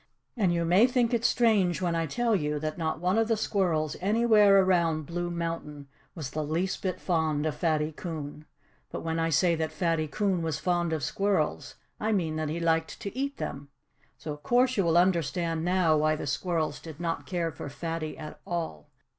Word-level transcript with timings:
And 0.35 0.51
you 0.51 0.65
may 0.65 0.87
think 0.87 1.13
it 1.13 1.23
strange 1.23 1.79
when 1.79 1.93
I 1.95 2.07
tell 2.07 2.35
you 2.35 2.57
that 2.57 2.75
not 2.75 2.99
one 2.99 3.19
of 3.19 3.27
the 3.27 3.37
squirrels 3.37 3.95
anywhere 4.01 4.59
around 4.59 5.03
Blue 5.05 5.29
Mountain 5.29 5.87
was 6.15 6.31
the 6.31 6.43
least 6.43 6.81
bit 6.81 6.99
fond 6.99 7.45
of 7.45 7.53
Fatty 7.55 7.91
Coon. 7.91 8.45
But 8.89 9.01
when 9.01 9.19
I 9.19 9.29
say 9.29 9.53
that 9.53 9.71
Fatty 9.71 10.07
Coon 10.07 10.41
was 10.41 10.57
fond 10.57 10.91
of 10.91 11.03
squirrels, 11.03 11.75
I 11.99 12.13
mean 12.13 12.35
that 12.37 12.49
he 12.49 12.59
liked 12.59 12.99
to 12.99 13.15
eat 13.15 13.37
them. 13.37 13.69
So 14.17 14.33
of 14.33 14.41
course 14.41 14.75
you 14.75 14.85
will 14.85 14.97
understand 14.97 15.63
now 15.63 15.95
why 15.97 16.15
the 16.15 16.25
squirrels 16.25 16.79
did 16.79 16.99
not 16.99 17.27
care 17.27 17.51
for 17.51 17.69
Fatty 17.69 18.17
at 18.17 18.39
all. 18.47 18.89